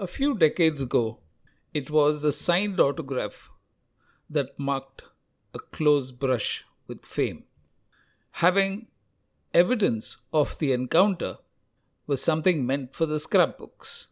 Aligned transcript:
A 0.00 0.06
few 0.06 0.34
decades 0.34 0.80
ago, 0.80 1.18
it 1.74 1.90
was 1.90 2.22
the 2.22 2.32
signed 2.32 2.80
autograph 2.80 3.50
that 4.30 4.58
marked 4.58 5.02
a 5.52 5.58
close 5.58 6.10
brush 6.10 6.64
with 6.86 7.04
fame. 7.04 7.44
Having 8.30 8.86
evidence 9.52 10.16
of 10.32 10.58
the 10.58 10.72
encounter 10.72 11.36
was 12.06 12.22
something 12.22 12.64
meant 12.64 12.94
for 12.94 13.04
the 13.04 13.20
scrapbooks. 13.20 14.08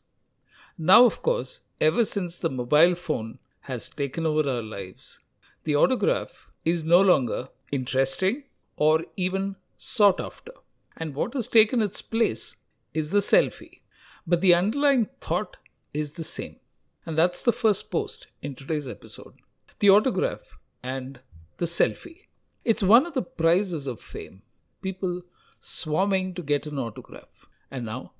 Now, 0.77 1.06
of 1.06 1.22
course, 1.22 1.62
ever 1.80 2.04
since 2.04 2.38
the 2.38 2.50
mobile 2.50 2.94
phone 2.94 3.38
has 3.60 3.88
taken 3.88 4.26
over 4.26 4.46
our 4.46 4.62
lives, 4.62 5.20
the 5.64 5.74
autograph 5.74 6.50
is 6.66 6.84
no 6.84 7.00
longer 7.00 7.48
interesting 7.72 8.42
or 8.76 9.06
even 9.16 9.56
sought 9.78 10.20
after. 10.20 10.52
And 10.98 11.14
what 11.14 11.32
has 11.32 11.48
taken 11.48 11.80
its 11.80 12.02
place 12.02 12.56
is 12.92 13.10
the 13.10 13.20
selfie. 13.20 13.80
But 14.26 14.42
the 14.42 14.54
underlying 14.54 15.08
thought 15.22 15.56
is 15.92 16.12
the 16.12 16.24
same. 16.24 16.56
And 17.06 17.16
that's 17.16 17.42
the 17.42 17.52
first 17.52 17.91
post 17.91 18.27
in 18.42 18.55
today's 18.55 18.88
episode 18.88 19.34
the 19.79 19.91
autograph 19.91 20.59
and 20.83 21.20
the 21.59 21.65
selfie. 21.65 22.27
It's 22.65 22.83
one 22.83 23.06
of 23.06 23.15
the 23.15 23.23
prizes 23.23 23.87
of 23.87 24.01
fame. 24.01 24.43
People 24.82 25.23
swarming 25.60 26.34
to 26.34 26.43
get 26.43 26.66
an 26.66 26.79
autograph. 26.79 27.46
And 27.70 27.87
now, 27.87 28.12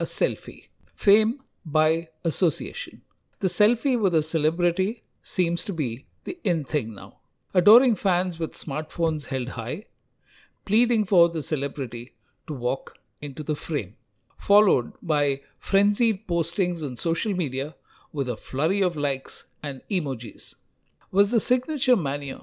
a 0.00 0.04
selfie. 0.04 0.68
Fame 0.94 1.40
by 1.64 2.08
association. 2.24 3.02
The 3.40 3.48
selfie 3.48 4.00
with 4.00 4.14
a 4.14 4.22
celebrity 4.22 5.04
seems 5.22 5.64
to 5.64 5.72
be 5.72 6.06
the 6.24 6.38
in 6.44 6.64
thing 6.64 6.94
now. 6.94 7.18
Adoring 7.54 7.96
fans 7.96 8.38
with 8.38 8.52
smartphones 8.52 9.26
held 9.26 9.50
high, 9.50 9.86
pleading 10.64 11.04
for 11.04 11.28
the 11.28 11.42
celebrity 11.42 12.14
to 12.46 12.54
walk 12.54 12.98
into 13.20 13.42
the 13.42 13.56
frame, 13.56 13.96
followed 14.48 14.92
by 15.00 15.40
frenzied 15.58 16.26
postings 16.26 16.84
on 16.84 16.96
social 16.96 17.34
media 17.42 17.74
with 18.12 18.28
a 18.28 18.36
flurry 18.36 18.80
of 18.80 18.96
likes 18.96 19.44
and 19.62 19.80
emojis. 19.90 20.54
Was 21.12 21.30
the 21.30 21.40
signature 21.40 21.96
mania 21.96 22.40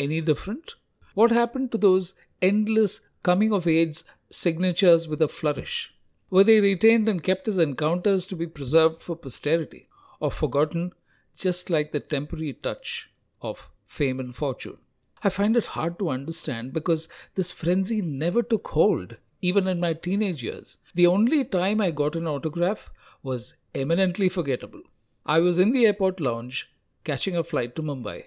any 0.00 0.20
different? 0.20 0.74
What 1.14 1.30
happened 1.30 1.70
to 1.72 1.78
those 1.78 2.14
endless 2.40 3.00
coming 3.22 3.52
of 3.52 3.66
age 3.66 4.02
signatures 4.30 5.06
with 5.06 5.20
a 5.20 5.28
flourish? 5.28 5.94
Were 6.30 6.44
they 6.44 6.60
retained 6.60 7.08
and 7.08 7.22
kept 7.22 7.46
as 7.46 7.58
encounters 7.58 8.26
to 8.28 8.36
be 8.36 8.46
preserved 8.46 9.02
for 9.02 9.14
posterity, 9.14 9.88
or 10.20 10.30
forgotten 10.30 10.92
just 11.36 11.68
like 11.68 11.92
the 11.92 12.00
temporary 12.00 12.54
touch 12.54 13.10
of 13.42 13.70
fame 13.86 14.18
and 14.18 14.34
fortune? 14.34 14.78
I 15.22 15.28
find 15.28 15.56
it 15.56 15.66
hard 15.76 15.98
to 15.98 16.08
understand 16.08 16.72
because 16.72 17.08
this 17.34 17.52
frenzy 17.52 18.00
never 18.00 18.42
took 18.42 18.68
hold, 18.68 19.16
even 19.50 19.66
in 19.68 19.78
my 19.78 19.92
teenage 19.92 20.42
years. 20.42 20.78
The 20.94 21.06
only 21.06 21.44
time 21.44 21.78
I 21.78 21.90
got 21.90 22.16
an 22.16 22.26
autograph 22.26 22.90
was 23.22 23.56
eminently 23.74 24.30
forgettable. 24.30 24.80
I 25.26 25.40
was 25.40 25.58
in 25.58 25.72
the 25.72 25.84
airport 25.84 26.18
lounge 26.18 26.70
catching 27.04 27.36
a 27.36 27.44
flight 27.44 27.76
to 27.76 27.82
Mumbai, 27.82 28.24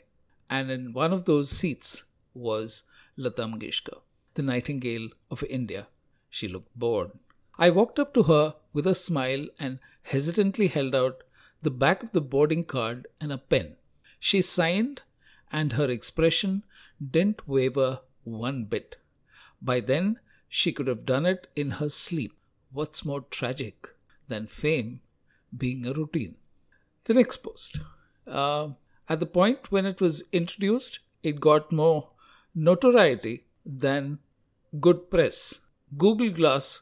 and 0.47 0.69
in 0.69 0.93
one 0.93 1.13
of 1.13 1.25
those 1.25 1.49
seats 1.49 2.03
was 2.35 2.83
Lata 3.15 3.47
Mangeshkar, 3.47 3.97
the 4.35 4.43
Nightingale 4.43 5.09
of 5.31 5.43
India. 5.45 5.87
She 6.29 6.47
looked 6.47 6.77
bored. 6.77 7.09
I 7.57 7.71
walked 7.71 7.97
up 7.97 8.13
to 8.13 8.23
her 8.23 8.53
with 8.71 8.85
a 8.85 8.93
smile 8.93 9.47
and 9.59 9.79
hesitantly 10.03 10.67
held 10.67 10.93
out 10.93 11.23
the 11.63 11.71
back 11.71 12.03
of 12.03 12.11
the 12.11 12.21
boarding 12.21 12.63
card 12.63 13.07
and 13.19 13.31
a 13.31 13.39
pen. 13.39 13.75
She 14.19 14.43
signed, 14.43 15.01
and 15.51 15.73
her 15.73 15.89
expression 15.89 16.63
didn't 17.17 17.47
waver 17.47 18.01
one 18.23 18.65
bit. 18.65 18.97
By 19.59 19.79
then, 19.79 20.19
she 20.49 20.71
could 20.71 20.87
have 20.87 21.05
done 21.05 21.25
it 21.25 21.47
in 21.55 21.71
her 21.71 21.89
sleep. 21.89 22.33
What's 22.71 23.05
more 23.05 23.21
tragic 23.21 23.89
than 24.27 24.47
fame 24.47 25.01
being 25.55 25.85
a 25.85 25.93
routine? 25.93 26.35
The 27.05 27.13
next 27.13 27.37
post. 27.37 27.79
Uh, 28.25 28.69
at 29.09 29.19
the 29.19 29.25
point 29.25 29.71
when 29.71 29.85
it 29.85 30.01
was 30.01 30.23
introduced, 30.31 30.99
it 31.23 31.39
got 31.39 31.71
more 31.71 32.09
notoriety 32.53 33.45
than 33.65 34.19
good 34.79 35.09
press. 35.09 35.61
Google 35.97 36.29
Glass 36.29 36.81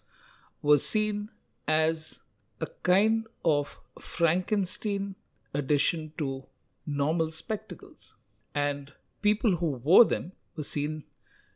was 0.62 0.88
seen 0.88 1.30
as 1.68 2.22
a 2.60 2.68
kind 2.84 3.28
of 3.44 3.80
Frankenstein 4.00 5.16
addition 5.54 6.12
to 6.18 6.46
normal 6.86 7.30
spectacles, 7.30 8.16
and 8.54 8.92
people 9.22 9.58
who 9.58 9.68
wore 9.68 10.06
them 10.06 10.32
were 10.56 10.64
seen 10.64 11.04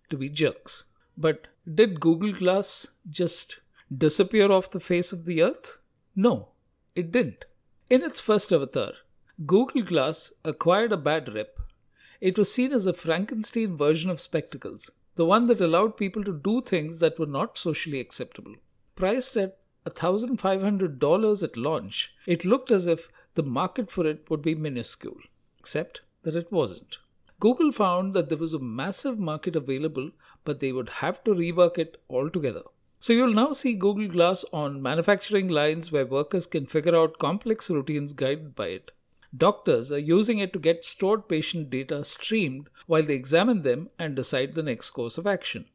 to 0.09 0.17
be 0.17 0.29
jerks. 0.29 0.85
But 1.17 1.47
did 1.73 1.99
Google 1.99 2.33
Glass 2.33 2.87
just 3.09 3.59
disappear 3.95 4.51
off 4.51 4.71
the 4.71 4.79
face 4.79 5.11
of 5.11 5.25
the 5.25 5.41
earth? 5.41 5.77
No, 6.15 6.49
it 6.95 7.11
didn't. 7.11 7.45
In 7.89 8.03
its 8.03 8.19
first 8.19 8.51
avatar, 8.51 8.93
Google 9.45 9.83
Glass 9.83 10.33
acquired 10.43 10.91
a 10.91 10.97
bad 10.97 11.33
rep. 11.33 11.59
It 12.21 12.37
was 12.37 12.53
seen 12.53 12.73
as 12.73 12.85
a 12.85 12.93
Frankenstein 12.93 13.77
version 13.77 14.09
of 14.09 14.19
spectacles, 14.19 14.89
the 15.15 15.25
one 15.25 15.47
that 15.47 15.61
allowed 15.61 15.97
people 15.97 16.23
to 16.23 16.33
do 16.33 16.61
things 16.61 16.99
that 16.99 17.19
were 17.19 17.25
not 17.25 17.57
socially 17.57 17.99
acceptable. 17.99 18.55
Priced 18.95 19.37
at 19.37 19.57
$1,500 19.85 21.43
at 21.43 21.57
launch, 21.57 22.13
it 22.25 22.45
looked 22.45 22.71
as 22.71 22.87
if 22.87 23.09
the 23.35 23.43
market 23.43 23.89
for 23.89 24.05
it 24.05 24.29
would 24.29 24.41
be 24.41 24.55
minuscule, 24.55 25.19
except 25.57 26.01
that 26.23 26.35
it 26.35 26.51
wasn't. 26.51 26.97
Google 27.39 27.71
found 27.71 28.13
that 28.13 28.29
there 28.29 28.37
was 28.37 28.53
a 28.53 28.59
massive 28.59 29.17
market 29.17 29.55
available, 29.55 30.11
but 30.43 30.59
they 30.59 30.71
would 30.71 30.89
have 30.89 31.23
to 31.23 31.31
rework 31.31 31.77
it 31.77 32.01
altogether. 32.09 32.63
So 32.99 33.13
you'll 33.13 33.33
now 33.33 33.53
see 33.53 33.75
Google 33.75 34.09
Glass 34.09 34.43
on 34.51 34.81
manufacturing 34.81 35.47
lines 35.47 35.89
where 35.89 36.05
workers 36.05 36.45
can 36.45 36.65
figure 36.65 36.95
out 36.95 37.17
complex 37.17 37.69
routines 37.69 38.11
guided 38.11 38.55
by 38.55 38.67
it. 38.67 38.91
Doctors 39.35 39.91
are 39.91 39.99
using 39.99 40.39
it 40.39 40.51
to 40.53 40.59
get 40.59 40.83
stored 40.83 41.29
patient 41.29 41.69
data 41.69 42.03
streamed 42.03 42.67
while 42.87 43.03
they 43.03 43.13
examine 43.13 43.61
them 43.61 43.89
and 43.97 44.15
decide 44.15 44.55
the 44.55 44.63
next 44.63 44.89
course 44.89 45.17
of 45.17 45.27
action. 45.27 45.65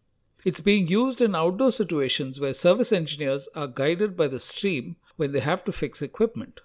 It's 0.45 0.61
being 0.61 0.89
used 0.89 1.23
in 1.23 1.35
outdoor 1.35 1.71
situations 1.71 2.39
where 2.39 2.53
service 2.53 2.93
engineers 2.93 3.49
are 3.55 3.67
guided 3.67 4.17
by 4.17 4.29
the 4.29 4.41
stream 4.41 4.97
when 5.17 5.33
they 5.33 5.41
have 5.41 5.65
to 5.65 5.73
fix 5.73 6.03
equipment. 6.03 6.61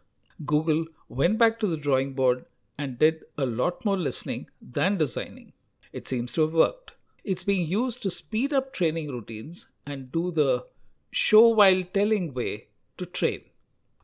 Google 0.46 0.88
went 1.08 1.38
back 1.38 1.60
to 1.60 1.68
the 1.68 1.78
drawing 1.78 2.14
board 2.14 2.44
and 2.80 2.98
did 2.98 3.24
a 3.38 3.46
lot 3.46 3.86
more 3.86 3.98
listening 3.98 4.48
than 4.62 4.98
designing. 4.98 5.52
It 5.92 6.08
seems 6.08 6.34
to 6.34 6.42
have 6.42 6.54
worked. 6.54 6.94
It's 7.24 7.44
being 7.44 7.68
used 7.68 8.02
to 8.04 8.10
speed 8.10 8.54
up 8.54 8.74
training 8.74 9.10
routines 9.10 9.70
and 9.86 10.12
do 10.12 10.32
the 10.32 10.66
show 11.12 11.50
while 11.50 11.84
telling 11.94 12.34
way 12.34 12.70
to 12.98 13.06
train 13.06 13.42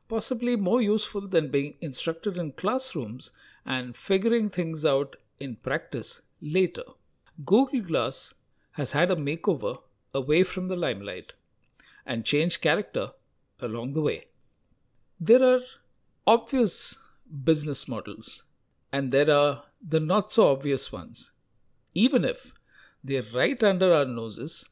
possibly 0.08 0.56
more 0.56 0.82
useful 0.82 1.28
than 1.28 1.50
being 1.50 1.76
instructed 1.82 2.38
in 2.38 2.52
classrooms 2.52 3.32
and 3.66 3.98
figuring 3.98 4.50
things 4.50 4.86
out 4.86 5.16
in 5.40 5.56
practice 5.56 6.22
later. 6.42 6.84
Google 7.44 7.82
Glass 7.82 8.34
has 8.74 8.92
had 8.92 9.12
a 9.12 9.16
makeover 9.16 9.80
away 10.14 10.44
from 10.44 10.68
the 10.68 10.76
limelight 10.76 11.34
and 12.06 12.24
changed 12.24 12.62
character 12.62 13.12
along 13.60 13.94
the 13.94 14.02
way. 14.02 14.26
There 15.20 15.44
are 15.44 15.62
obvious 16.28 16.98
business 17.44 17.88
models 17.88 18.44
and 18.96 19.12
there 19.12 19.30
are 19.30 19.64
the 19.94 20.00
not 20.00 20.32
so 20.32 20.48
obvious 20.52 20.92
ones, 20.92 21.32
even 21.94 22.24
if 22.24 22.54
they're 23.04 23.32
right 23.34 23.62
under 23.70 23.92
our 23.94 24.06
noses 24.06 24.70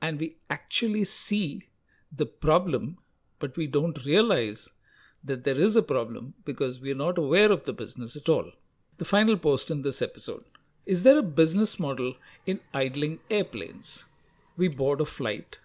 and 0.00 0.20
we 0.20 0.36
actually 0.48 1.02
see 1.04 1.68
the 2.20 2.26
problem 2.26 2.98
but 3.40 3.56
we 3.56 3.66
don't 3.66 4.04
realize 4.04 4.68
that 5.24 5.42
there 5.44 5.58
is 5.58 5.74
a 5.74 5.82
problem 5.94 6.34
because 6.44 6.80
we 6.80 6.92
are 6.92 7.02
not 7.06 7.18
aware 7.18 7.50
of 7.50 7.64
the 7.64 7.72
business 7.72 8.14
at 8.14 8.28
all. 8.28 8.52
The 8.98 9.04
final 9.04 9.36
post 9.36 9.70
in 9.70 9.82
this 9.82 10.00
episode 10.00 10.44
Is 10.86 11.02
there 11.02 11.18
a 11.18 11.34
business 11.40 11.80
model 11.80 12.14
in 12.46 12.60
idling 12.72 13.18
airplanes? 13.30 14.04
We 14.56 14.68
board 14.68 15.00
a 15.00 15.04
flight 15.04 15.58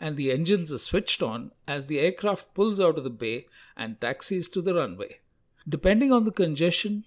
and 0.00 0.16
the 0.16 0.32
engines 0.32 0.72
are 0.72 0.84
switched 0.88 1.22
on 1.22 1.52
as 1.68 1.86
the 1.86 2.00
aircraft 2.00 2.54
pulls 2.54 2.80
out 2.80 2.98
of 2.98 3.04
the 3.04 3.18
bay 3.24 3.46
and 3.76 4.00
taxis 4.00 4.48
to 4.48 4.62
the 4.62 4.74
runway. 4.74 5.20
Depending 5.68 6.10
on 6.10 6.24
the 6.24 6.32
congestion, 6.42 7.04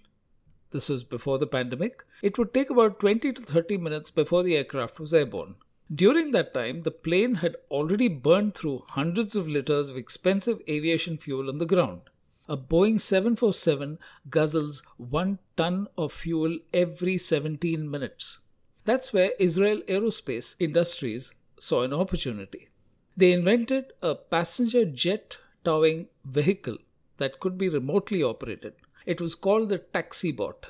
this 0.74 0.90
was 0.90 1.04
before 1.04 1.38
the 1.38 1.48
pandemic, 1.48 2.04
it 2.22 2.38
would 2.38 2.54
take 2.54 2.70
about 2.70 3.00
20 3.00 3.32
to 3.32 3.42
30 3.42 3.78
minutes 3.78 4.12
before 4.12 4.44
the 4.44 4.58
aircraft 4.58 5.00
was 5.00 5.14
airborne. 5.14 5.56
During 5.94 6.32
that 6.32 6.54
time, 6.54 6.82
the 6.82 6.92
plane 6.92 7.36
had 7.36 7.56
already 7.70 8.08
burned 8.08 8.56
through 8.56 8.84
hundreds 8.90 9.36
of 9.36 9.48
liters 9.48 9.90
of 9.90 9.98
expensive 9.98 10.60
aviation 10.68 11.18
fuel 11.18 11.50
on 11.50 11.60
the 11.60 11.66
ground. 11.66 12.02
A 12.50 12.58
Boeing 12.58 13.00
747 13.00 14.00
guzzles 14.30 14.84
one 14.98 15.40
ton 15.56 15.88
of 15.98 16.12
fuel 16.12 16.58
every 16.74 17.18
17 17.18 17.90
minutes. 17.90 18.40
That's 18.86 19.14
where 19.14 19.32
Israel 19.40 19.82
Aerospace 19.88 20.56
Industries 20.60 21.34
saw 21.60 21.84
an 21.84 21.94
opportunity. 21.94 22.70
They 23.16 23.32
invented 23.32 23.94
a 24.02 24.16
passenger 24.16 24.84
jet 24.84 25.38
towing 25.64 26.08
vehicle 26.26 26.78
that 27.18 27.40
could 27.40 27.58
be 27.58 27.70
remotely 27.70 28.24
operated. 28.24 28.74
It 29.06 29.20
was 29.20 29.36
called 29.36 29.70
the 29.70 29.80
taxi 29.80 30.32
bot, 30.32 30.68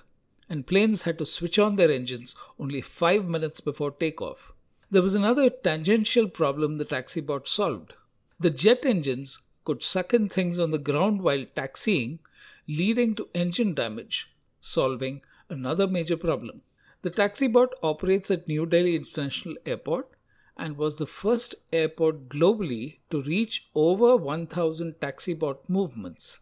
and 0.49 0.65
planes 0.65 1.03
had 1.03 1.17
to 1.19 1.25
switch 1.25 1.59
on 1.59 1.75
their 1.75 1.91
engines 1.91 2.35
only 2.59 2.81
five 2.81 3.25
minutes 3.25 3.61
before 3.61 3.91
takeoff. 3.91 4.53
There 4.89 5.01
was 5.01 5.15
another 5.15 5.49
tangential 5.49 6.27
problem 6.27 6.77
the 6.77 6.85
taxi 6.85 7.21
bot 7.21 7.47
solved. 7.47 7.93
The 8.39 8.49
jet 8.49 8.85
engines 8.85 9.41
could 9.65 9.81
suck 9.81 10.13
in 10.13 10.29
things 10.29 10.59
on 10.59 10.71
the 10.71 10.77
ground 10.77 11.21
while 11.21 11.45
taxiing, 11.55 12.19
leading 12.67 13.15
to 13.15 13.29
engine 13.33 13.73
damage, 13.73 14.33
solving 14.59 15.21
another 15.49 15.87
major 15.87 16.17
problem. 16.17 16.61
The 17.03 17.09
taxi 17.09 17.47
bot 17.47 17.73
operates 17.81 18.31
at 18.31 18.47
New 18.47 18.65
Delhi 18.65 18.95
International 18.95 19.55
Airport 19.65 20.09
and 20.57 20.77
was 20.77 20.95
the 20.95 21.07
first 21.07 21.55
airport 21.71 22.29
globally 22.29 22.99
to 23.09 23.21
reach 23.21 23.69
over 23.75 24.15
1000 24.15 25.01
taxi 25.01 25.33
bot 25.33 25.69
movements. 25.69 26.39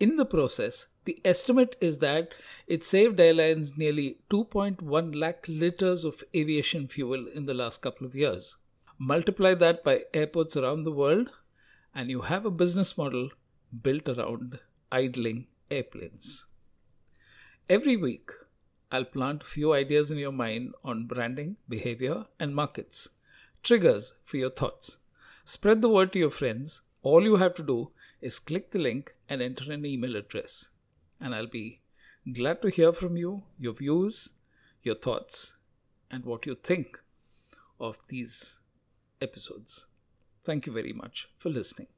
In 0.00 0.16
the 0.16 0.24
process, 0.24 0.86
the 1.04 1.20
estimate 1.24 1.76
is 1.80 1.98
that 1.98 2.34
it 2.66 2.84
saved 2.84 3.20
airlines 3.20 3.76
nearly 3.76 4.18
2.1 4.30 5.14
lakh 5.14 5.44
liters 5.48 6.04
of 6.04 6.24
aviation 6.34 6.88
fuel 6.88 7.26
in 7.34 7.46
the 7.46 7.54
last 7.54 7.82
couple 7.82 8.06
of 8.06 8.14
years. 8.14 8.56
Multiply 8.98 9.54
that 9.54 9.84
by 9.84 10.04
airports 10.14 10.56
around 10.56 10.84
the 10.84 10.92
world, 10.92 11.32
and 11.94 12.10
you 12.10 12.22
have 12.22 12.46
a 12.46 12.50
business 12.50 12.96
model 12.96 13.30
built 13.82 14.08
around 14.08 14.58
idling 14.90 15.46
airplanes. 15.70 16.46
Every 17.68 17.96
week, 17.96 18.30
I'll 18.90 19.04
plant 19.04 19.42
a 19.42 19.46
few 19.46 19.72
ideas 19.72 20.10
in 20.10 20.18
your 20.18 20.32
mind 20.32 20.74
on 20.84 21.06
branding, 21.06 21.56
behavior, 21.68 22.26
and 22.38 22.54
markets. 22.54 23.08
Triggers 23.62 24.14
for 24.22 24.36
your 24.36 24.50
thoughts. 24.50 24.98
Spread 25.44 25.82
the 25.82 25.88
word 25.88 26.12
to 26.12 26.18
your 26.18 26.30
friends. 26.30 26.82
All 27.02 27.22
you 27.22 27.36
have 27.36 27.54
to 27.54 27.62
do 27.62 27.90
is 28.20 28.38
click 28.38 28.70
the 28.70 28.78
link 28.78 29.14
and 29.28 29.42
enter 29.42 29.72
an 29.72 29.84
email 29.84 30.16
address. 30.16 30.68
And 31.24 31.34
I'll 31.34 31.46
be 31.46 31.80
glad 32.30 32.60
to 32.60 32.68
hear 32.68 32.92
from 32.92 33.16
you, 33.16 33.44
your 33.58 33.72
views, 33.72 34.34
your 34.82 34.94
thoughts, 34.94 35.54
and 36.10 36.22
what 36.22 36.44
you 36.44 36.54
think 36.54 37.02
of 37.80 37.98
these 38.08 38.60
episodes. 39.22 39.86
Thank 40.44 40.66
you 40.66 40.74
very 40.74 40.92
much 40.92 41.30
for 41.38 41.48
listening. 41.48 41.88